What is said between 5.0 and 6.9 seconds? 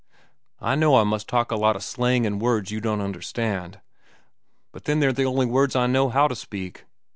the only words I know—how to speak.